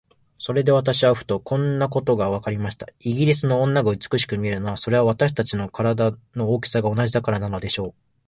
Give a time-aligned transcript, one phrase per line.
[0.39, 2.87] それで私はふと、こんなことがわかりました。
[3.01, 7.93] イギリスの女が美しく見えるのは、それは私たちと身体の大きさが同じだからなのでしょう。